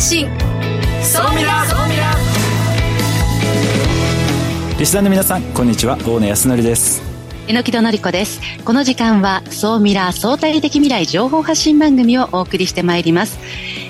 [0.00, 0.30] 発信。
[1.02, 2.14] 総ミラ総ミラ
[4.78, 5.98] リスナーの皆さんこんにちは。
[5.98, 7.02] 大野康則です。
[7.48, 8.40] 榎木戸典子です。
[8.64, 13.38] この時間は総ミラ相対的未来情報発信番組をお送りしてまいります。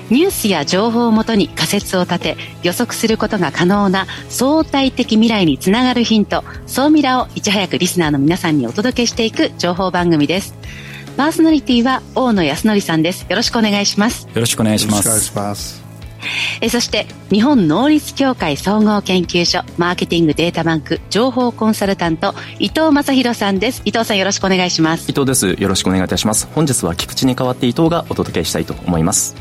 [0.09, 10.55] ニュースや情報をもとに仮説を立て予測することが可能な相対的未来につながるヒント総ミラをいち早くリスナーの皆さんにお届けしていく情報番組です。
[11.15, 13.25] パーソナリティは大野康則さんです。
[13.29, 14.27] よろしくお願いします。
[14.27, 15.01] よろしくお願いしま
[15.55, 15.90] す
[16.61, 23.81] えそして日本能率協会総合研究所マーケティングデータバンク情報コンサルタント伊藤正弘さんです。
[23.85, 25.09] 伊藤さんよろしくお願いします。
[25.09, 25.55] 伊藤です。
[25.59, 26.47] よろしくお願いいたします。
[26.53, 29.35] 本日は菊池に代わって伊藤がお届けしたいと思います。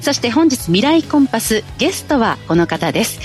[0.00, 3.20] そして本日未来コンパスゲストはこの方です。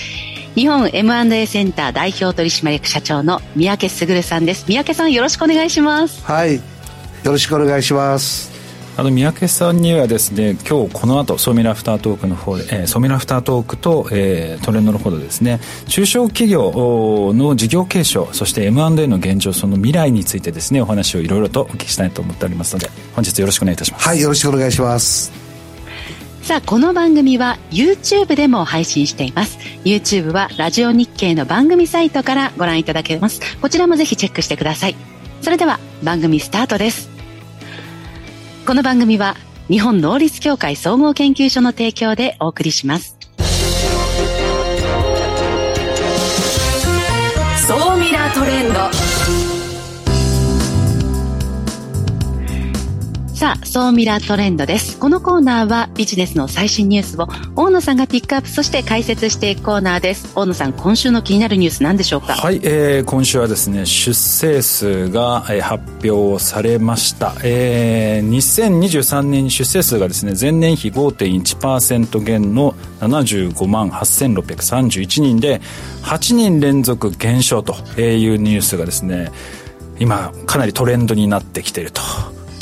[0.56, 4.66] 日本 M&A センター代表取締役社長の三宅卓さんです。
[4.67, 6.23] 三宅さんよろしくお願いします。
[6.23, 6.76] はい。
[7.26, 8.55] よろしくお願いします
[8.98, 25.46] あの三宅さんにはですね今日この後ソミラフタートークの方で、えー、ソミラフタートークと、えー、トレンドの方でですね中小企業の事業継承そして M&A の現状その未来についてですねお話をいろいろとお聞きしたいと思っておりますので本日よろしくお願いいたしますはいよろしくお願いします
[26.42, 29.58] さあ、この番組は YouTube でも配信しています。
[29.84, 33.42] YouTube はラジオ日経の番組サイトからご覧いただけます。
[33.60, 34.96] こちらもぜひチェックしてください。
[35.42, 37.14] それでは番組スタートです。
[38.66, 39.35] この番組は
[39.67, 43.16] 日本能率協会総合研究所の提供でお送りします。
[47.67, 48.75] 総ミラートレンド。
[53.46, 54.98] さあ、総ミラートレンドです。
[54.98, 60.32] このコーナーはビジネスの最新ニュースを大野さんがピックアップ、そして解説していくコーナーです。
[60.34, 62.34] 大野さん、今週の気になるニュース何でしょうか？
[62.34, 67.36] はい、えー、今週はですね、出生数が、えー、発表されました。
[67.44, 75.61] えー、2023年出生数がですね、前年比5.1%減の75万8631人で、
[76.02, 79.32] 8人連続減少というニュースがですね、
[80.00, 82.02] 今かなりトレンドになってきていると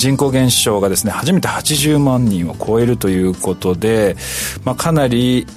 [0.04, 4.18] 人口減少がですね初めて80万人を超えるということで、
[4.66, 5.48] まあ、かなり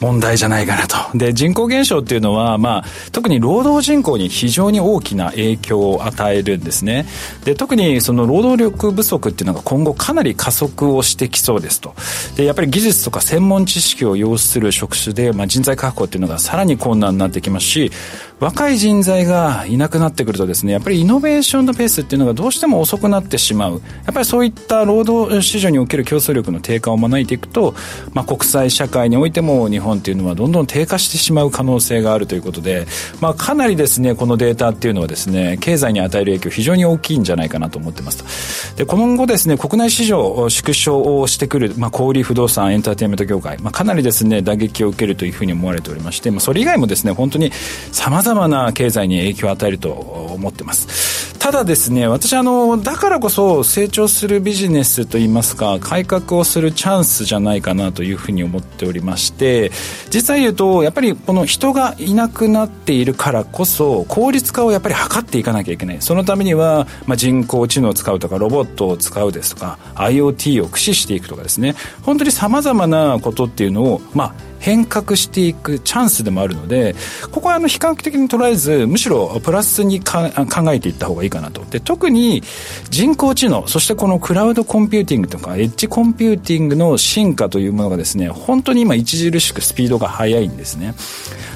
[0.00, 1.16] 問題じゃないかなと。
[1.16, 7.06] で、人口減少っていうのは、まあ、特に労働人口に非常に大きな影響を与えるんですね。
[7.44, 11.94] で、特にその労働力不足っていうのが今後かなり加速をしてきそうですと。
[12.36, 17.92] で、やっぱり技術とか専門知識を要する職種で、まあ、人材確保っていうのがさらに困難になってきますし、
[18.40, 23.82] 若い人材がいなくなってくるとですね、やっぱりイノベーションのペースっていうのがどうしても遅くなってしまう。
[24.06, 27.74] やっぱりそういった労働市場における競争力の低下を招いていくと、
[28.14, 32.86] まあ、国際社会においても日本っていうのはどんどん低下してしまう可能性があるということで、
[33.20, 47.52] まあ、かなりですね、このデータっていうのはですね、経済に与える影響非常に大きいんじゃないかなと思ってますで、今後ですね、国内市場縮小をしてくる、まあ、小売不動産、エンターテインメント業界、まあ、かなりですね、打撃を受けるというふうに思われておりまして、まあ、それ以外もですね、本当に
[47.92, 51.20] 様々々な経済に影響を与えると思ってます。
[51.40, 59.72] ただですね、私あの、だからこそ成長するビジネスといいますか、改革をするチャンスじゃないかなというふうに思っておりまして、
[60.12, 65.96] 実際言うと、やっぱりこの人がいなくなっているからこそ、効率化をやっぱり図っていかなきゃいけない。
[66.00, 76.94] そのためには、まあ、人工知能を使うとか、ロボットを使うですとか、IoT を駆使していくとかですね、本当に様々なことっていうのを、まあ、変革していくチャンスでもあるので
[77.32, 80.30] ここはあの悲観的に捉えずむしろプラスに考
[80.72, 81.64] えていった方がいいかなと。
[81.64, 82.42] で特に
[82.90, 90.94] 人工知能そしてこのクラウドコンピューティングとかエッジコンピューティングの進化というものがですね本当に今著しくスピードが速いんですね。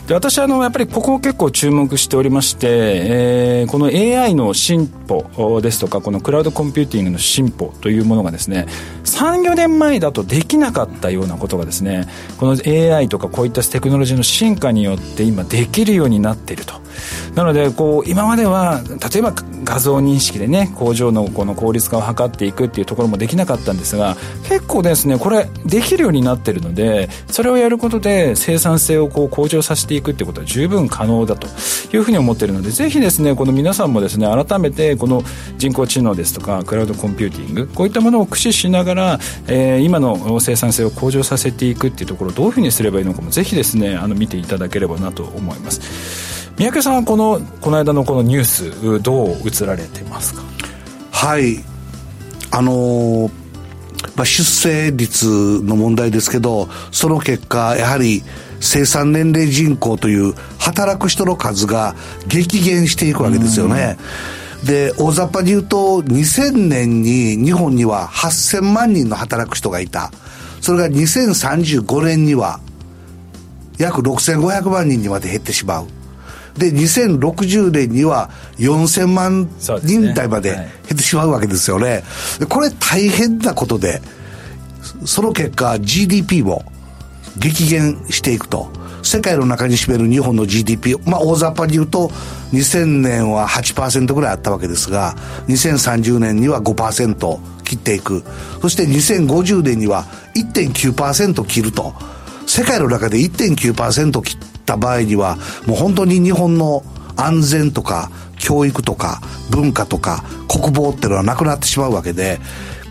[0.07, 8.67] で私あのやっぱりここを結構注目しておりまして、えー、この AI の進歩ですとかこのクラウドコンピューティングの進歩というものがですね
[9.05, 12.07] 34年前だとできなかったようなことがですね
[12.39, 16.75] この AI とかこういったテクノロジーの進化によって今できるようになっていると。
[17.35, 18.83] なのでこう今までは
[19.13, 24.17] 例えば画像認識でね工場のこの効率化を図っていくっていうところもできなかったんですが
[24.49, 31.49] 結構ですねこれできるようになってるのでそれをやることで生産性をこう向上させていくってことは十分可能だと
[31.97, 35.23] いうふうに思ってるのでぜひですねこの皆さんもですね改めてこの
[35.59, 39.19] 人工知能ですとかクラウドコンピューティングこういったものを駆使しながら、
[39.49, 46.34] えー、今の生産性を向上させていくっていうところをどういうふうにすればいいのかもぜひですねあの見ていただければなと思います。
[46.57, 50.43] 三宅さんはこのこの間のこのニュースどう映られてますか？
[51.11, 51.59] はい
[52.51, 53.33] あのー、
[54.17, 58.23] まあ、出生率の問題ですけどその結果やはり
[58.61, 61.95] 生産年齢人口という働く人の数が
[62.27, 63.99] 激減していくわけですよね。
[64.65, 70.11] で、大雑把に言うと、2000年に日本には8000万人の働く人がいた。
[70.63, 72.61] それが2035年には
[73.77, 75.87] 約6500万人にまで減ってしまう。
[76.57, 79.49] で、2060年には4000万
[79.83, 82.05] 人台まで減ってしまうわけですよね。
[82.49, 84.01] これ大変なことで、
[85.05, 86.65] その結果 GDP も
[87.37, 88.71] 激減していくと。
[89.03, 92.11] 世界の中に占める日本の GDP、まあ大雑把に言うと、
[92.53, 95.15] 2000年は8%ぐらいあったわけですが、
[95.49, 98.25] 2030年には5%切っていく。
[98.63, 101.93] そして2050年には1.9%切ると。
[102.47, 106.83] 世界の中で1.9%切った場合には、もう本当に日本の
[107.17, 109.21] 安全とか教育とか
[109.51, 112.41] 文化とか国防っていうのはなくなってしまうわけで、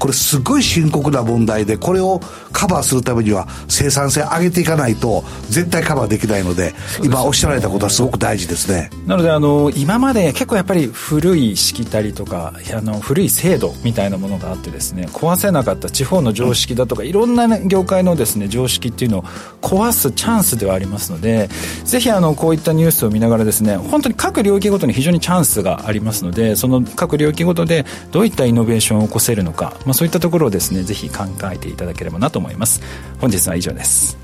[0.04, 2.20] これすごい深刻な問題で、これを
[2.52, 8.90] カバーするためには生産性上げていかないと絶対カバーできないので、今おっしゃられたことはすごく大事ですね。
[9.08, 19.24] なので、あの、今まで結構やっぱり古いしきたりとか、あの、古い制度みたいなものがあってですね、壊せなかった地方の常識だとか、いろんな、業界のですね、常識っていうのを
[19.62, 21.50] 壊すチャンスではありますので、
[21.86, 32.82] ぜひあの、こういったニュースを見ながらですね、本当に各領域ごとに非常にチャンスがありますので、その各領域ごとでどういったイノベーションを起こせるのか、まあ、そういったところをですねぜひ考えていただければなと思います。
[33.20, 34.18] 本日は以上です。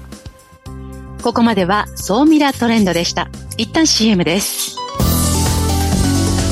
[1.22, 3.30] ここまでは総ミラトレンドでした。
[3.58, 4.76] 一旦 CM です。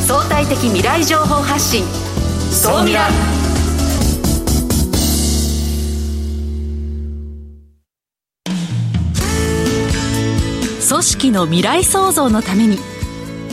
[0.08, 1.84] 相対的未来情報発信。
[2.52, 3.08] 総ミラ
[10.88, 12.78] 組織の未来創造のために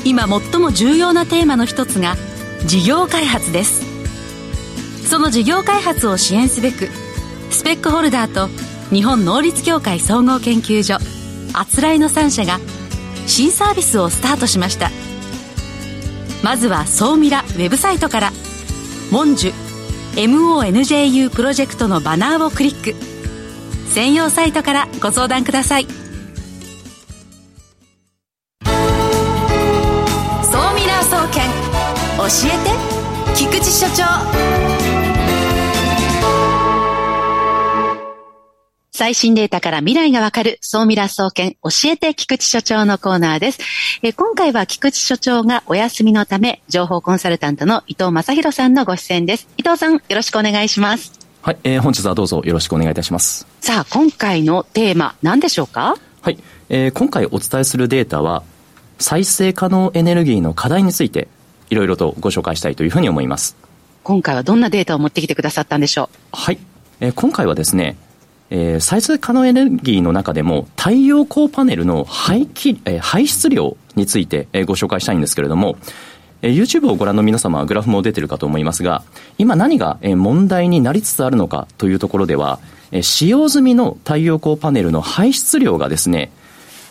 [0.04, 2.16] 今最も重要なテーマの一つが
[2.64, 3.93] 事業開発です
[5.08, 6.88] その事業開発を支援すべく
[7.50, 8.48] スペックホルダーと
[8.94, 10.98] 日本能率協会総合研究所
[11.52, 12.58] あつらいの3社が
[13.26, 14.90] 新サービスをスタートしました。
[16.42, 18.32] まずは総ミラウェブサイトから
[19.10, 19.54] 「モンジュ
[20.16, 22.94] MONJU プロジェクト」のバナーをクリック。
[23.94, 25.86] 専用サイトからご相談ください。
[25.86, 25.90] 総
[30.74, 31.48] ミラー総研
[32.18, 32.72] 教えて
[33.36, 34.83] 菊池所長。
[38.96, 43.58] 最新データから未来がわかる、総ミラ総研教えて菊池所長のコーナーです。
[44.04, 49.48] え今回は菊池所長がお休みのため、情報コンサルタントの伊藤正宏さんのご出演です。
[49.56, 51.10] 伊藤さん、よろしくお願いします。
[51.42, 53.48] はい、えー、本日はどうぞよろしくお願いいたします。
[53.60, 55.96] さあ、今回のテーマ、何でしょうか？
[56.22, 56.38] はい、
[56.68, 58.44] えー、今回お伝えするデータは、
[59.00, 61.26] 再生可能エネルギーの課題について
[61.68, 63.56] いろいろとご紹介したいというふうに思います。
[64.04, 66.36] 今回はどんなデータを持ってきてくださったんでしょう？
[66.36, 66.58] はい。
[67.00, 67.96] えー、今回はですね、
[68.50, 75.76] えー、再生可能エネルギーの中でも太陽光パネルの排気、えー、排出量について、えー、ご紹介したいんですけれども、
[76.42, 79.02] えー、YouTube をご覧の皆様はグラフも出てるかと思いますが、
[79.38, 82.60] 今何が、えー、問題になりつつあるのかというところでは、
[82.92, 86.30] えー、使用済みの太陽光パネルの排出量がですね、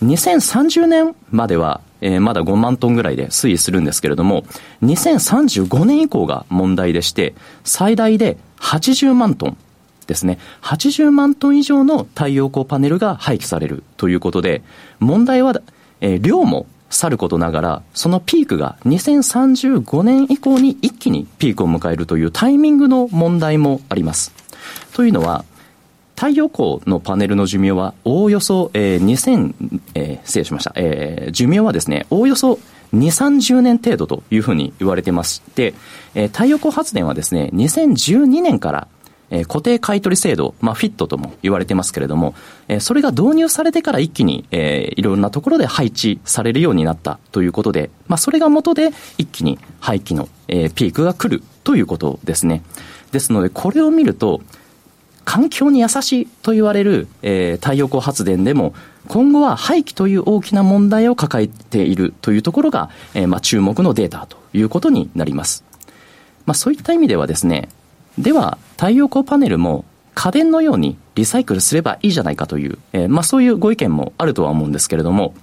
[0.01, 4.44] 2030年まではえー、まだ5万トンぐらいで推移するんですけれども、
[4.83, 7.33] 2035年以降が問題でして、
[7.63, 9.57] 最大で80万トン
[10.05, 10.39] ですね。
[10.61, 14.63] 80万トン以上の太陽光パネルが廃棄されるということで、
[15.00, 15.61] 問題は、
[16.01, 24.31] えー、量もさることながら、そのピークが2035年以降に一気にピークを迎えるというタイミングの問題もあります。
[24.93, 25.43] というのは、
[26.15, 32.60] 太陽光のパネルの寿命はおおよそ、えー、2000、えー、失礼しました、えー、寿命はですね、おおよそ
[32.93, 35.74] 2、30年程度というふうに言われてまして、
[36.13, 38.88] えー、太陽光発電はですね、2012年から、
[39.34, 42.36] え、固定買取制度、まあ、フィットとも言われてますけれども、
[42.68, 52.62] え、それが導入されてから一気に、えー、いろんなところで配置されるようになったということで、まあ、それが元で一気に廃棄の、え、ピークが来るということですね。
[53.12, 54.42] ですので、これを見ると、
[55.25, 58.75] 環境に優しいと言われる、え、太陽光発電でも、
[59.08, 65.63] 今後は廃棄という大きな問題を抱えているというところが、え、まあ、注目のデータということになります。
[66.46, 67.70] まあ、そういった意味ではですね、
[68.17, 75.34] では、太陽光パネルも家電のようにリサイクルすればいいじゃないかという、えー、まあ、そういうご意見もあるとは思うんですけれども、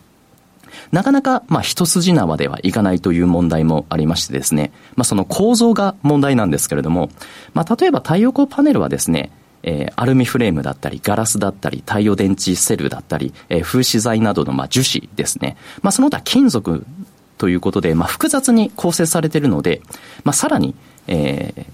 [0.92, 7.10] なかなか、まあ、一筋縄ではいかないという問題もありましてですね、まあ、その構造が問題なんですけれども、
[7.54, 9.30] まあ、例えば太陽光パネルはですね、
[9.62, 15.56] えー、アルミフレームだったり、ガラスだったり、太陽電池セルだったり、えー、風刺材などの、まあ、樹脂ですね。
[15.82, 16.84] まあ、その他金属
[17.38, 19.82] ということで、まあ、複雑に構成されているので、
[20.24, 20.74] まあ、さらに、
[21.08, 21.66] えー、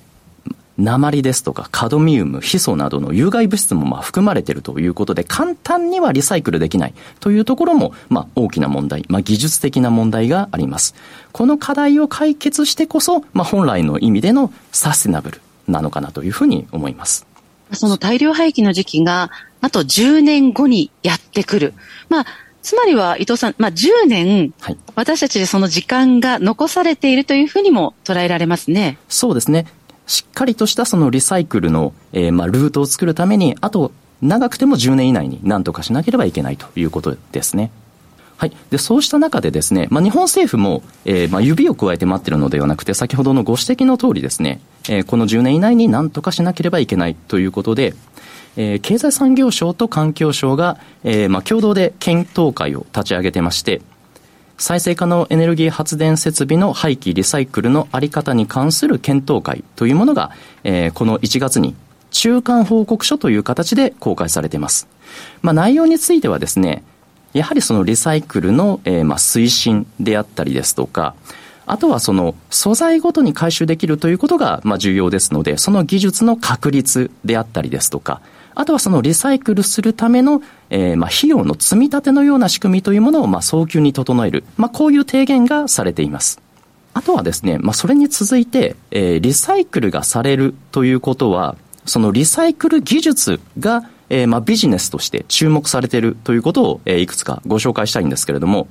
[0.78, 10.94] 鉛ですとかカドミウム、ヒ素などの有害物質もまあ含まれているということで、簡単にはリサイクルできないというところも、まあ、大きな問題、まあ、技術的な問題があります。
[11.32, 17.26] この課題を解決してこそ、まあ、本来の意味でのサステナブルなのかなというふうに思います。
[17.72, 19.30] その大量廃棄の時期が、
[19.60, 21.74] あと10年後にやってくる。
[22.08, 22.26] まあ、
[22.62, 28.98] つまりは伊藤さん、まあ、10年、はい、私たちでその時間が残されているというふうにも捉えられますね。
[29.08, 29.66] そうですね。
[30.06, 37.70] しっかりとしたそのリサイクルの、えー、まあ、ルートを作るために、あと、長くても10年以内に何とかしなければいけないということですね。
[38.38, 47.94] はい、でそうした中でですね、まあ、日本政府も、えーまあ、指を加えて待ってるのではなくて、先ほどのご指摘の通りですね、えー、この10年以内に何とかしなければいけないということで、
[48.56, 53.80] えー、経済産業省と環境省が、えーまあ、共同で検討会を立ち上げてまして、
[54.58, 60.30] 再生可能エネルギー発電設備の廃棄・リサイクルのあり方に関する検討会というものが、
[60.64, 61.74] えー、この1月に
[62.10, 64.88] 中間報告書という形で公開されています。
[65.42, 66.82] まあ、内容についてはですね、
[67.34, 71.14] やはりそのリサイクルの、えー、まあ推進であったりですとか、
[71.66, 78.22] あとはその素材ごとに回収できるということがまあ重要ですので、その技術の確立であったりですとか、
[78.56, 86.40] あとはそのリサイクルするための、えー、まあ費用の積み立てのような仕組みというものをまあ早急に整える、まあこういう提言がされています。
[86.94, 98.68] あとはですね、まあそれに続いて、えー、リサイクルがされるということは、そのリサイクル技術がえー、まあ、ビジネスとして注目されているということを、えー、いくつかご紹介したいんですけれども、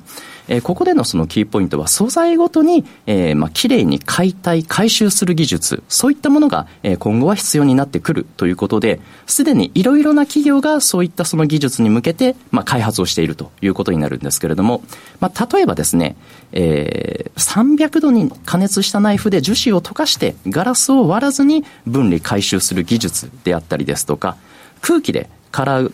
[0.48, 14.84] えー、ここでのそのキーポイントは素材ごとに、えー、まあ、綺麗に解体、回収する技術、そういったものが、えー、今後は必要になってくるということで、すでにいろいろな企業がそういったその技術に向けて、まあ、開発をしているということになるんですけれども、
[15.20, 16.16] まあ、例えばですね、
[16.52, 24.38] えー、300度に加熱したナイフで樹脂を溶かしてガラスを割らずに分離回収する技術であったりですとか、
[24.86, 25.92] 空気でカラー、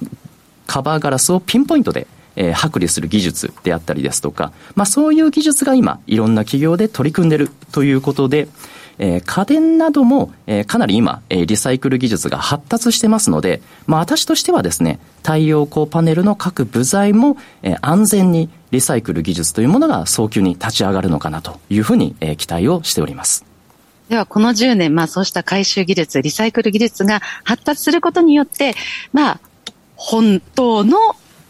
[0.68, 8.48] カバーガラスをピンポイントでえー、剥離する技術であったりですとか、まあそういう技術が今、いろんな企業で取り組んでるということで、
[9.00, 23.51] えー、家電なども、えー、かなり今、えー、リサイクル技術が発達してますので、まあ私としてはですね、太陽光パネルの各部材も、えー、安全にリサイクル技術というものが早急に立ち上がるのかなというふうに、えー、期待をしております。
[24.12, 28.76] では、この10年、まあそうした回収技術、リサイクル技術が発達することによって、
[29.14, 29.40] まあ、
[29.96, 30.98] 本当の、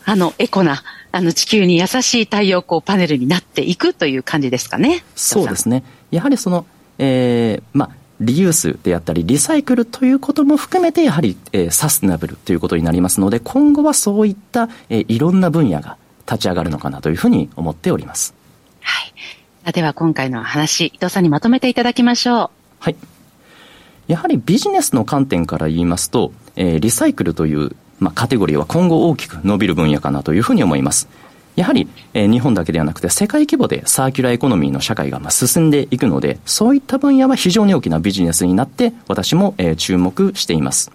[0.05, 5.03] あの、エコな、あの、地球に優しい太陽光パネルになっていくという感じですかね。
[5.15, 5.83] そうですね。
[6.11, 6.67] やはりその、
[6.99, 18.35] えー、まあ、リユースであったり、リサイクルということも含めて、やはり、えー、サステナブルということになりますので、今後はそういった、えー、いろんな分野が立ち上がるのかなというふうに思っております。
[18.81, 19.13] はい。
[19.73, 22.49] では今回の話、伊藤さんにまとめていただきましょう。
[22.79, 22.95] はい。
[24.07, 31.07] やはりビジネスの観点から言いますと、えー、リサイクルというまあ、カテゴリーは今後大きく伸びる分野かなというふうに思います。
[31.55, 40.91] やはり、えー、日本だけではなくて世界規模でサーキュラーエコノミーの社会がまあ進んでいくので、そういった分野は非常に大きなビジネスになって私も、えー、注目しています。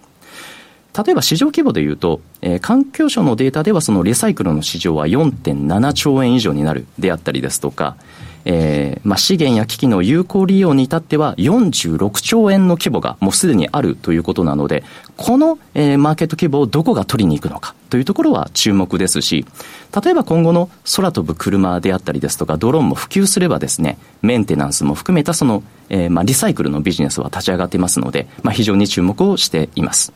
[1.05, 7.95] 例えば市場規模でいうと、えー、環境省のデータではそのリサイクルの市場は4.7兆円以上になるであったりですとか、
[8.49, 14.85] えーまあ、資源や機器の有効利用に至っては46兆円の規模がもうすでにあるということなので、
[15.17, 19.45] この、えー、マーケット規模をどこが取りに行くのかというところは注目ですし、
[20.01, 30.13] 例えば今後の空飛ぶ車であったりですとか、ドローンも普及すればですね、メンテナンスも含めたその、えー、まあ、リサイクルのビジネスは立ち上がっていますので、まあ、非常に注目をしています。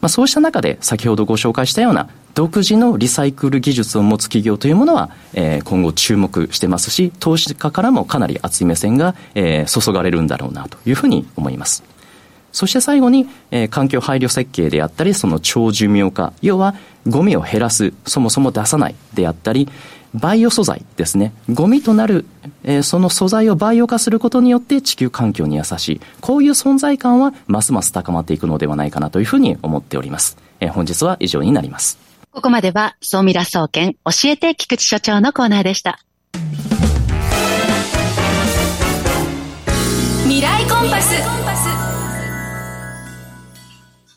[0.00, 11.82] まあ、そうした中で先ほどご紹介したような独自のリサイクル技術を持つ企業というものは、えー、今後注目してますし、投資家からもかなり熱い目線が、えー、注がれるんだろうなというふうに思います。
[12.52, 16.74] そして最後に、えー、環境配慮設計であったり、その長寿命化、要は
[17.06, 19.68] ゴミを減らす、そもそも出さないであったり、
[20.14, 21.32] バイオ素材ですね。
[21.52, 22.24] ゴミとなる、
[22.64, 26.00] えー、その素材をバイオ化することによって地球環境に優しい。
[26.20, 30.36] こういう存在感はますます高まっていくのではないかなというふうに思っております。
[30.60, 31.98] えー、本日は以上になります。
[32.30, 35.98] ここまでは、総ミラ総研教えて菊池所長のコーナーでした。
[40.24, 41.38] 未来コンパス。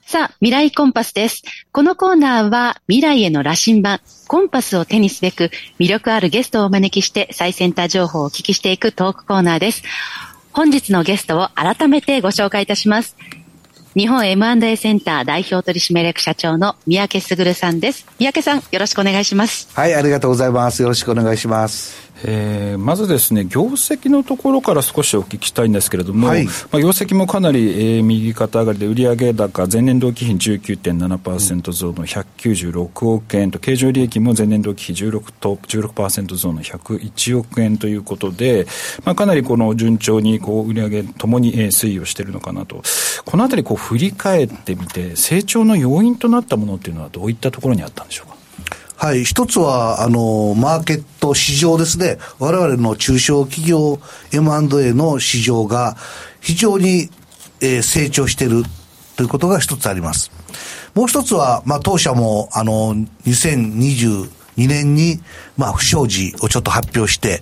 [0.06, 1.42] さあ、未来コンパスです。
[1.72, 9.84] このコーナーは未来への羅針盤、コンパスを手にすべく魅力あるゲストをお招きして最先端情報をお聞きしていくトークコーナーです。
[10.54, 13.18] 本日のゲストを改めてご紹介いたします。
[13.94, 18.06] 日本 M&A センター代表取締役社長の三宅卓さんです。
[18.20, 19.68] 三宅さん、よろしくお願いします。
[19.74, 20.82] はい、ありがとうございます。
[20.82, 22.11] よろしくお願いします。
[22.24, 38.68] えー、まずですね、業績のところから少しお聞きしたいんですけれども、はい、まあ、業績もかなり、えー、右肩上がりで、売上高、前年同期比19.7%増の196億円と、経常利益も前年同期比16と16%増の101億円ということで、
[39.04, 42.84] まあ、かなりこの順調にこう売上ともに、えー、推移をしているのかなと、
[43.26, 48.41] このあたりこう振り返ってみて、成長の要因となったものっていうのは、どういったところにあったんでしょうか？
[49.04, 49.24] はい。
[49.24, 52.20] 一つは、あの、マーケット市場ですね。
[52.38, 53.98] 我々の中小企業
[54.32, 55.98] M&A の市場が
[56.40, 57.10] 非常に、
[57.62, 58.62] えー、成長している
[59.18, 60.30] ということが一つあります。
[60.94, 62.94] もう一つは、まあ、当社も、あの、
[63.26, 64.30] 2022
[64.68, 65.20] 年に、
[65.58, 67.42] まあ、不祥事をちょっと発表して、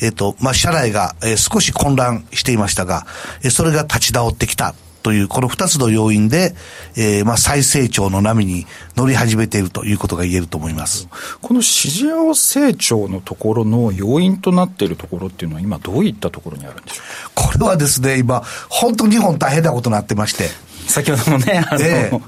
[0.00, 3.04] えっ、ー、と、まあ、社内が、えー、少し混乱していましたが、
[3.42, 6.54] えー、それが立ち直ってきたという、この二つの要因で、
[6.96, 8.66] えー、まあ、再成長の波に
[8.96, 11.08] 乗り始めているということが言えると思います。
[11.40, 20.48] この市場成長のところの要因となっているところっていうのは、今どういったところにあるんでしょうこれはですね、今、本当日本大変なことになってまして。
[20.90, 22.22] 先ほどもね、あの、えー、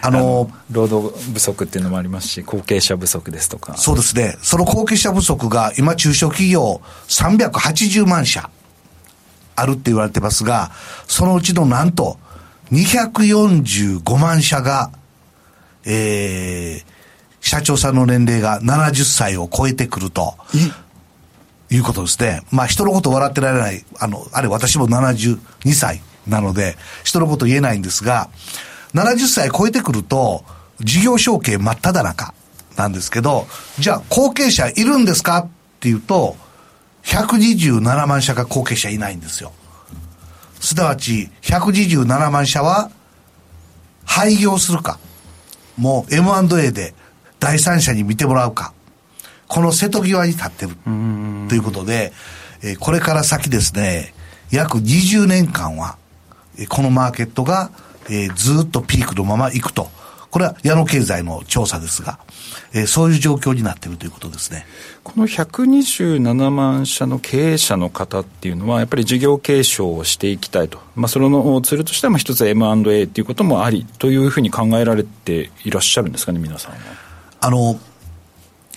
[0.00, 3.76] あの労働不足っていうのもありますし、後継者不足ですとか。
[3.76, 4.36] そうですね。
[4.40, 8.48] その後継者不足が今中小企業380万社。
[9.56, 10.70] あるって言われてますが、
[11.06, 12.18] そのうちのなんと
[12.72, 14.90] 245万社が、
[15.84, 16.84] えー、
[17.40, 20.34] 社長さんの年齢が70歳を超えてくると。
[21.70, 22.42] いうことですね。
[22.52, 25.38] まあ人のこと笑ってられない、あの、あれ私も72
[25.72, 28.28] 歳なので、人のこと言えないんですが、
[28.94, 30.44] 70歳超えてくると、
[30.80, 32.34] 事業承継真っ只中
[32.76, 33.46] なんですけど、
[33.80, 35.38] じゃあ後継者いるんですか？
[35.38, 35.48] っ
[35.80, 36.36] ていうと、
[37.04, 39.52] 127万社が後継者いないんですよ。
[40.60, 42.90] すなわち127万社は
[44.04, 44.98] 廃業するか、
[45.76, 46.94] もう M&A で
[47.38, 48.72] 第三者に見てもらうか、
[49.48, 50.76] この瀬戸際に立ってる
[51.48, 52.12] ということで、
[52.62, 54.14] えー、これから先ですね、
[54.50, 55.98] 約20年間は、
[56.68, 57.70] このマーケットが、
[58.08, 59.90] えー、ずっとピークのまま行くと。
[60.34, 62.18] これは矢野経済の調査ですが、
[62.72, 64.66] えー、そういう状況になっているということですね。
[65.04, 70.80] この127万社の経営者の方っていうのは、やっぱり事業継承をしていきたいと。
[70.96, 76.78] まあ、それのツールとしては、一つ M&A っていうこともありというふうに考えられていらっしゃるんですかね、皆さんは。
[77.40, 77.78] あの、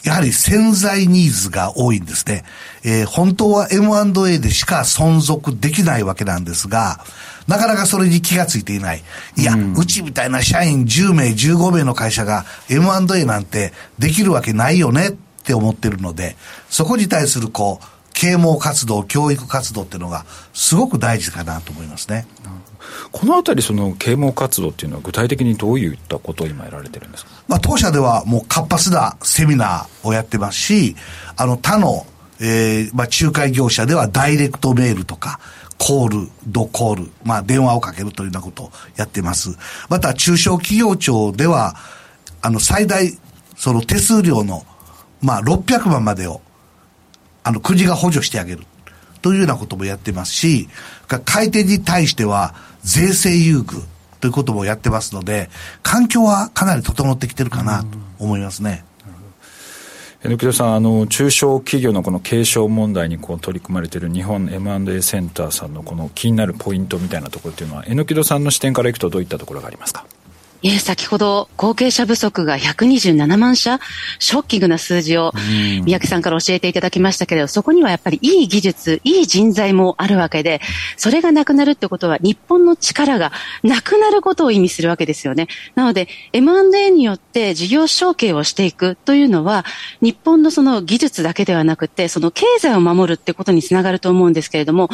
[0.03, 2.43] やはり潜在ニーズが多いんですね。
[2.83, 6.99] えー、本当は M&A でしか存続できないわけなんですが、
[7.47, 9.03] なかなかそれに気がついていない。
[9.37, 15.11] いや、うん、うちみたいな社員10名、15名の会社が M&A なんてできるわけないよねっ
[15.43, 16.35] て思ってるので、
[16.69, 17.85] そこに対するこう、
[18.17, 22.25] 啓蒙活動、教育活動っていうのがすごく大事かなと思いますね。
[23.11, 30.95] このあたり、その啓蒙活動っていうのは、具体的にどういったことを今やられてるんですか、まあ、当社ではもう活発なセミナーをやってますし、
[31.35, 32.07] あの他の、
[32.41, 35.39] えーまあ、仲介業者ではダイレクトメールとか、
[35.77, 39.55] コール、ドコール、まあ電話をかけるというようなことをやってます。
[39.89, 41.75] また中小企業庁では、
[42.41, 43.15] あの最大、
[43.55, 44.65] その手数料の、
[45.21, 46.41] まあ600万までを、
[47.47, 48.63] あの国が補助してあげる。
[49.21, 50.69] というようなこともやってますし、
[51.25, 53.83] 買い手に対しては税制優遇
[54.21, 55.49] ということもやってますので、
[55.83, 58.85] 環境はかなり整ってきてるかなと思いますね。
[60.23, 70.05] 榎田さんあの、中小企業のこの継承問題にこう取り組まれている日本 M&A センターさんのこの気になるポイントみたいなところというのは、榎田さんの視点からいくと、どういったところがありますか？
[70.63, 73.79] えー、先ほど後継者不足が127万社、
[74.17, 75.31] ショッキングな数字を
[75.85, 80.59] 三宅さんから教えていただきましたけれど、そこにはやっぱりいい技術、いい人材もあるわけで、
[80.95, 85.47] それがなくなるってことは日本の力がなくなることを意味するわけですよね。
[85.75, 89.63] なので M&A によって事業承継をしていくというのは、
[90.01, 94.89] 日本のその技術だけではなくて、その経済を守るってことにつながると思うんですけれども、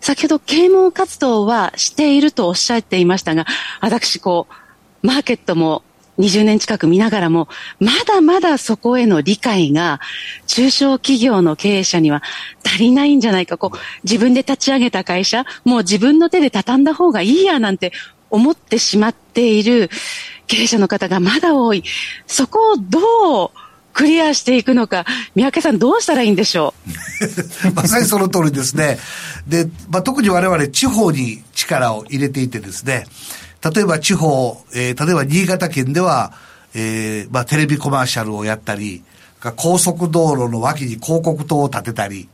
[0.00, 3.46] 先ほど啓蒙活動はしているとおっしゃっていましたが、
[3.80, 4.67] 私こう、
[5.02, 5.82] マーケットも
[6.18, 10.00] 20年近く見ながらも、まだまだそこへの理解が、
[10.48, 12.22] 中小企業の経営者には
[12.66, 13.56] 足りないんじゃないか。
[13.56, 17.92] こう、自分で立ち上げた会社、もう自分の手で畳んだ方がいいやなんて
[18.30, 19.90] 思ってしまっている
[20.48, 21.84] 経営者の方がまだ多い。
[22.26, 23.50] そこをどう
[23.92, 25.04] クリアしていくのか、
[25.36, 26.74] 三宅さんどうしたらいいんでしょ
[27.70, 27.70] う？
[27.74, 28.98] まさにその通りですね。
[29.46, 33.06] で、まあ、特に我々地方に力を入れていてですね、
[33.64, 36.32] 例えば地方、えー、例えば新潟県では、
[36.74, 39.02] えー、まあテレビコマーシャルをやったり、
[39.56, 42.28] 高速道路の脇に広告塔を建てたり、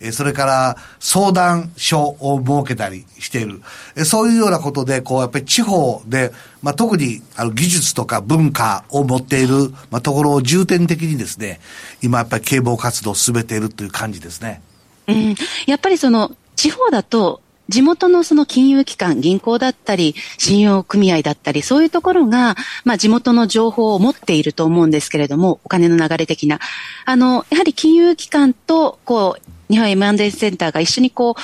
[0.00, 3.60] えそれから相談所を設けたりしている。
[3.96, 11.60] えそういうようなことで、こう、やっぱり地方で、まあ、特にあの技術とか文化を持っている、まあ、ところを重点的にですね、
[12.02, 14.62] 今やっぱり警棒活動を進めているという感じですね。
[15.06, 15.34] うん。
[15.66, 26.58] やっぱりその、地方だと、地元のその金融機関、銀行だったり、信用組合だったり、そういうところが、まあ地元の情報を持っていると思うんですけれども、お金の流れ的な。
[27.04, 31.40] あの、やはり金融機関と、こう、日本 M&A センターが一緒にこう、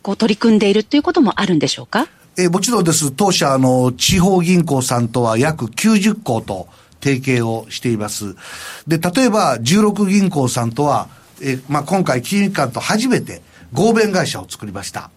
[0.00, 2.08] こう取り組んでいるということもあるんでしょうか？
[2.38, 3.10] えもちろんです。
[3.10, 6.68] 当社、あの、地方銀行さんとは約90校と
[7.02, 8.36] 提携をしています。
[8.86, 11.08] で、例えば、16銀行さんとは、
[11.42, 13.42] えまあ、今回、金融機関と初めて
[13.74, 15.10] 合弁会社を作りました。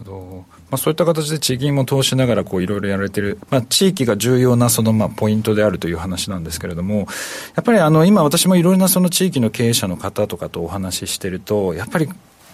[0.00, 0.44] ほど。
[0.70, 7.06] まあ、そういった形で地域にも通しながらいろいろやられている、まあ、地域が重要なそのまあポイントであるという話なんですけれども、
[7.56, 12.08] やっぱりあの今私もいろいろなその地域の経営者の方とかとお話ししてると、やっぱり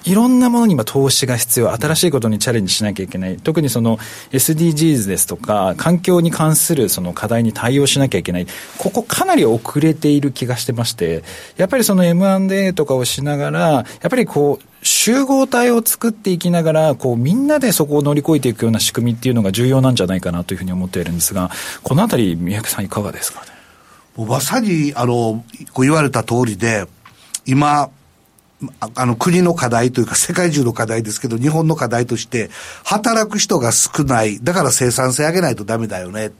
[0.06, 3.38] いろんなものに今投資が必要、新しいことにチャレンジしなきゃいけない。
[3.38, 3.98] 特にその
[4.30, 8.46] SDGs ですとか、環境に関するその課題に対応しなきゃいけない。
[8.78, 11.24] ここかなり遅れている気がしてまして、
[11.56, 21.50] やっぱりその M&A とかをしながら、やっぱりこう、集合体を作っていきながら、こう、みんなでそこを乗り越えていくような仕組みっていうのが重要なんじゃないかなというふうに思っているんですが、
[21.82, 23.46] このあたり、三宅さんいかがですかね？
[24.24, 26.86] まさに、あの、こう言われた通りで、
[27.44, 27.90] 今、
[28.94, 32.50] あの国の課題というか世界中の課題ですけど、日本の課題として、
[32.84, 36.32] 働く人が少ない、だから生産性上げないとダメだよね。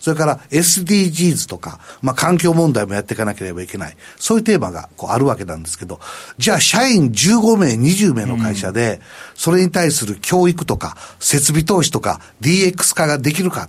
[0.00, 3.96] それから SDGs とか、まあ環境問題もやっていかなければいけない。
[4.16, 5.98] そういうテーマがこうあるわけなんですけど、
[6.38, 9.00] じゃあ社員15名、20名の会社で、
[9.34, 13.68] それに対する教育とか、設備投資とか、DX 化ができるか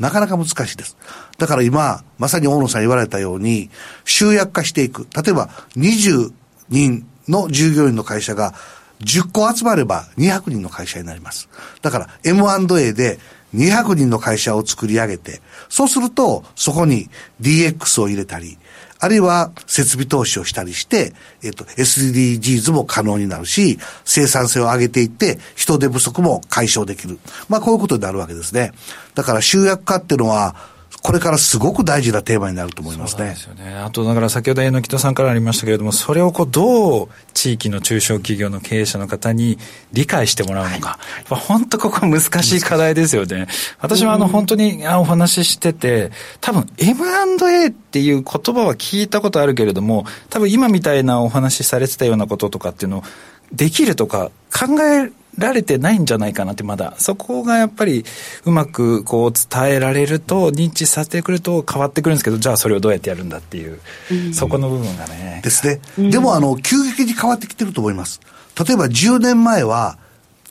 [0.00, 0.96] なかなか難しいです。
[1.38, 3.70] だから今、まさに大野さん言われたように、
[4.04, 5.06] 集約化していく。
[5.14, 6.32] 例えば、20
[6.70, 8.54] 人の従業員の会社が
[9.00, 11.48] 10個集まれば200人の会社になります。
[11.82, 13.18] だから M&A で
[13.54, 17.08] 200人の会社を作り上げて、そうするとそこに
[17.40, 18.58] DX を入れたり、
[19.02, 27.18] あるいは設備投資をしたりして、えっと、SDGs も可能になるし、生産性を上げていって、人手不足も解消できる。
[27.48, 28.72] まあ、こういうことになるわけですね。
[29.14, 30.54] だから集約化っていうのは、
[31.02, 33.34] これからすごく大事なテーマになると思いますね。
[33.36, 33.74] そうですよね。
[33.74, 39.58] あと、だから先ほど榎北さんからありましたけれども、それをこう、どう地域の中小企業の経営者の方に
[39.92, 40.98] 理解してもらうのか。
[41.28, 43.48] はい、本当ここ難しい課題ですよね。
[43.80, 53.04] 私はあの、本当にお話ししてて、多分 M&A っていう言葉は聞いたことあるけれども、多分今みたいなお話しされてたようなこととかっていうのを、
[53.52, 55.10] できるとか考え
[55.40, 56.94] られてないんじゃないかなってまだ。
[56.98, 58.04] そこがやっぱり
[58.44, 65.40] うまくこう伝えられると、認知させてくると変わってくるんですけど、じゃあそれをどうやってやるんだっていう、うん、そこの部分がね。
[65.42, 65.80] ですね。
[66.10, 68.20] でもあの、急激に変わってきてると思います。
[68.58, 69.98] 例えば10年前は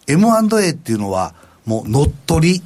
[0.07, 2.63] M&A っていうのはもう乗っ取り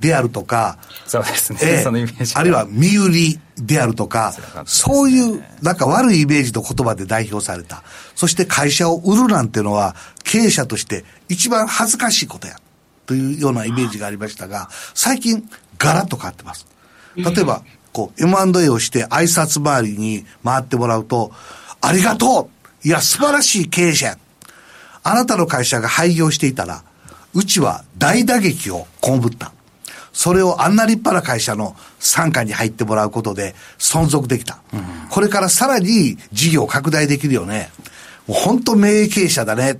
[0.00, 2.34] であるとか、そうですね、えー、そのイメージ。
[2.34, 4.32] あるいは身売りであるとか、
[4.64, 7.82] そういうなんか悪いイメージの言葉で代表された。
[8.14, 12.56] そして会社を売るなんてのは経営者として一番恥ずかしいことや。
[13.06, 16.66] というようなイメージがありましたが、最近ガラッと変わってます。
[17.16, 17.62] 例えば、
[17.92, 21.32] こう M&A をして挨拶回りに回ってもらうと、
[21.80, 22.50] ありがと
[22.84, 24.16] ういや、素晴らしい経営者
[25.02, 26.84] あなたの会社が廃業していたら、
[27.34, 29.52] うちは大打撃を被った。
[30.12, 34.58] それをあんな立派な会社の傘下に入ってもらうことで存続できた。
[34.72, 37.70] うん、これからさらに事業拡大できるよね。
[38.26, 39.76] もう本当名経営者だねっ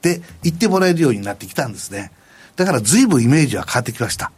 [0.00, 2.12] て言ってもらえるようになってきたんですね。
[2.56, 4.32] だから随分イメージは変わってきました。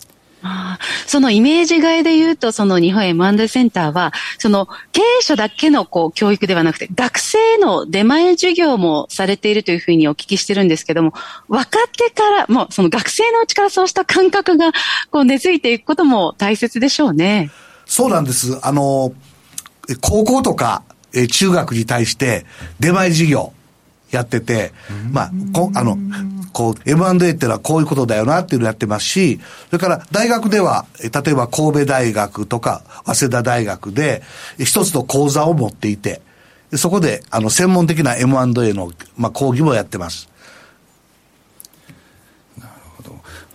[1.07, 11.13] そのイメージ外で言うと、その日本 M&A センターは、その経営者だけのこう教育ではなくて、学生の出前授業もされているというふうにお聞きしてるんですけども、
[11.49, 14.73] 若手から、もうその学生のうちからそうした感覚が
[15.11, 17.51] こう根付いていくことも大切でしょうね。
[17.87, 18.59] そうなんです。
[18.63, 19.13] あの、
[20.01, 20.83] 高校とか、
[21.33, 22.47] 中学に対して
[22.79, 23.53] 出前授業、
[24.11, 24.73] やってて、
[25.13, 25.97] まあ、こあの、
[26.53, 34.23] こう、M&A っていうのはこういうことだよなっていうのをやってますし、それから大学では、例えば神戸大学とか早稲田大学で
[34.59, 36.23] 一つの講座を持っていて、
[36.77, 40.30] そこで、あの、専門的な M&A の、まあ、講義もやってます。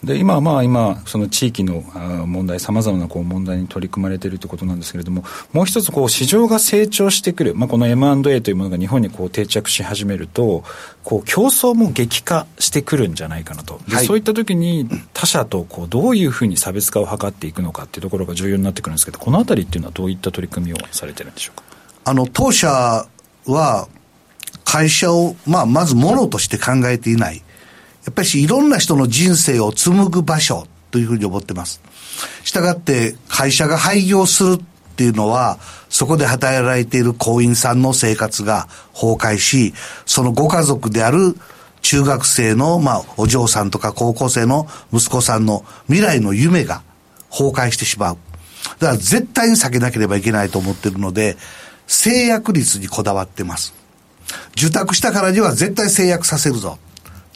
[0.05, 1.81] で今まあ今その地域の
[2.27, 10.63] 問題さまざまなこう問題に取り組まれているということなんですけれどももう一つこう市場が成長してくる、まあ、この M&A というものが日本にこう定着し始めると
[11.03, 21.63] こう競争も激化してくるんじゃないかなと、はい、そういった時に他社とこうどういうふうに差別化を図っていくのかっていうところが重要になってくるんですけどこのあたりっていうのはどういった取り組みをされてるんでしょうか？
[22.05, 23.07] あの当社
[23.47, 23.87] は、
[24.63, 27.41] 会社を、まあ、まず物として考えていない。
[28.05, 31.81] やっぱりいろんな人の人生を紡ぐ場所というふうに思ってます。
[32.43, 35.57] したがって、会社が廃業するっていうのは、
[35.89, 39.73] そこで働いている行員さんの生活が崩壊し、
[40.05, 41.35] そのご家族である
[41.81, 46.81] 中学生の、まあ、お嬢さんとか高校生の息子さんの未来の夢が
[47.29, 48.17] 崩壊してしまう。
[48.79, 51.37] だから絶対に避けなければいけないと思ってるので、
[51.87, 53.73] 制約率にこだわってます。
[54.57, 56.77] 受託したからには絶対制約させるぞ。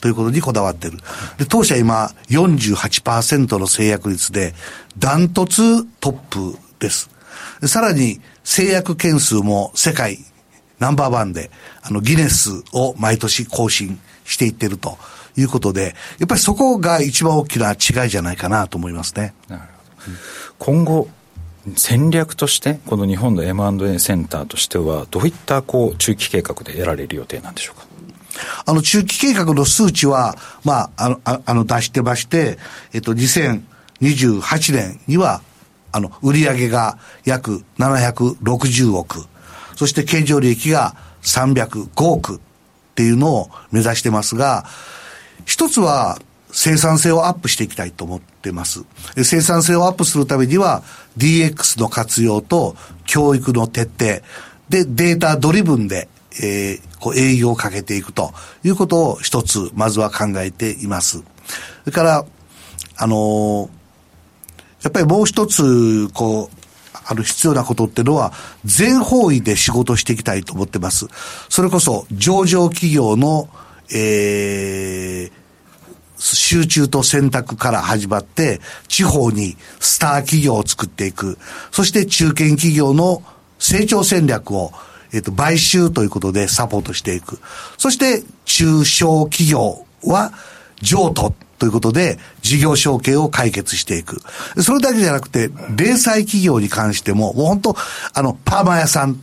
[0.00, 0.98] ということにこだわってる。
[1.38, 4.54] で、当社今48%の制約率で、
[4.98, 7.10] ダントツトップです。
[7.60, 10.18] でさらに、制約件数も世界
[10.78, 11.50] ナンバーワンで、
[11.82, 14.98] あの、ギネスを毎年更新していってると
[15.36, 19.34] いうことで、やっぱりそこが一番大きな違いじゃないかなと思いますね。
[19.48, 20.16] なるほど。
[20.58, 21.08] 今後、
[21.76, 27.86] 戦略として、この日本の M&A センターとしては、どういったこう中期計画でやられる予定なんでしょうか？
[28.66, 32.58] あの、中期計画の数値は、まあ、あの、あの出してまして、
[32.92, 35.42] えっと、2028年には、
[35.92, 39.26] あの、売上が約760億、
[39.76, 42.40] そして経常利益が305億っ
[42.94, 44.64] ていうのを目指してますが、
[45.44, 46.18] 一つは、
[46.52, 48.84] 生産性をアップしていきたいと思ってます。
[49.22, 50.82] 生産性をアップするためには
[51.16, 52.76] DX の活用と
[53.06, 54.22] 教育の徹底
[54.68, 58.32] でデータドリブンで、えー、こう営業をかけていくと
[58.64, 61.18] いうことを一つまずは考えています。
[61.18, 61.24] そ
[61.86, 62.24] れから、
[62.96, 63.68] あのー、
[64.82, 66.56] やっぱりもう一つ、こう、
[67.04, 68.32] ある必要なことっていうのは、
[68.64, 71.06] 全方位で仕事していきたいと思ってます。
[71.48, 73.48] それこそ、上場企業の、
[73.92, 75.40] えー、
[76.18, 81.38] 集中と選択から始まって、地方にスター企業を作っていく。
[81.72, 83.22] そして中堅企業の
[83.58, 84.72] 成長戦略を、
[85.12, 87.38] えっ、と、買収ということでサポートしていく。
[87.78, 90.32] そして中小企業は
[90.80, 94.22] 譲渡ということで、事業承継を解決していく。
[94.62, 97.76] それだけじゃなくて、零細企業に関しても、もう本当、
[98.14, 99.20] あの、パーマ屋さん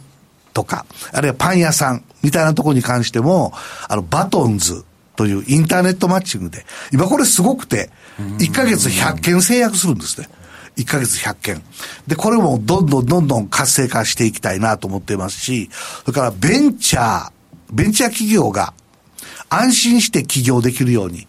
[0.54, 3.54] とか、あるいはパン屋さんみたいなところに関しても、
[3.90, 4.86] あの、バトンズ、
[5.18, 10.30] というインターネットマッチングで、今これすごくて、1ヶ月100件制約するんですね。
[10.78, 11.64] 1ヶ月100件。
[12.06, 15.70] で、これもどんどんどんどん活性化していきたいなと思っていますし、
[16.06, 17.32] それからベンチャー、
[17.74, 18.74] ベンチャー企業が
[19.50, 21.28] 安心して起業できるように、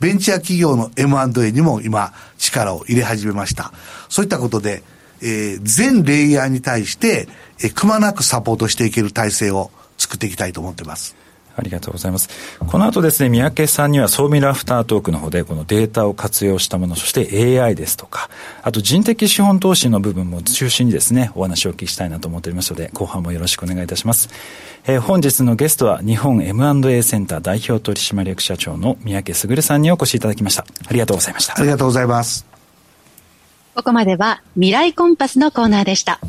[0.00, 3.72] ベンチャー企業の M&A にも今力を入れ始めました。
[4.08, 4.82] そういったことで、
[5.22, 7.28] えー、全レイヤーに対して、
[7.62, 11.14] えー、くまなくサポートしていける体制を作っていきたいと思っています。
[11.60, 12.28] ありがとうございます。
[12.58, 18.30] この後ですね、三宅さんには総ミラフタートークの方で、このデータを活用したもの、そして AI ですとか、
[18.62, 24.30] あと人的資本投資の部分も中心にですね、お話をお聞きしたいなと思っておりますので、後半もよろしくお願いいたします。
[24.86, 30.64] えー、本日のゲストは、日本 M&A センター代表取締役社長の三宅卓さんにお越しいただきました。
[30.86, 31.54] ありがとうございました。
[31.58, 32.46] ありがとうございます。
[33.74, 36.20] ここまでは、未来コンパスのコーナーでした。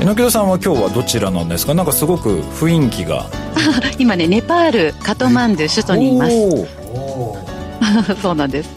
[0.00, 1.74] 榎木さんは今日はどちらなんですか？
[1.74, 3.26] なんかすごく雰囲気が。
[3.98, 8.16] 今ねネパールカトマンドゥ首都にいます。
[8.20, 8.70] そうなんです。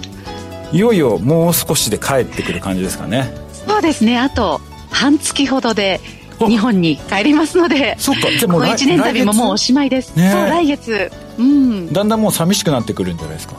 [0.72, 3.34] いよいよもう少しで帰ってくる感じですかね。
[3.68, 4.18] そうですね。
[4.18, 6.00] あと半月ほどで
[6.40, 7.96] 日本に帰りますので。
[8.00, 8.30] そっか。
[8.40, 11.12] じゃもう1年旅ももうおしまいです、ね、そう来月。
[11.40, 11.92] うん。
[11.92, 13.56] だんだんもう寂しくなってくるんじゃないですか？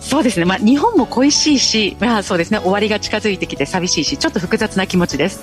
[0.00, 2.58] そうですね、まあ、日本も恋しいし、まあ、そうですね。
[2.60, 5.40] 終わりが近づいてきて寂しいしちょっと複雑な気持ちです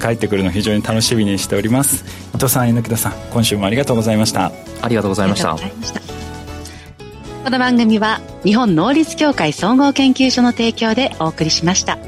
[0.00, 2.04] 帰ってくるの非常に楽しみにしております。
[2.34, 4.52] 伊藤さん榎田さん今週もありがとうございました。
[4.80, 5.56] ありがとうございました。
[7.44, 11.98] この番組は日本能率協会総合研究所の提供でお送りしました。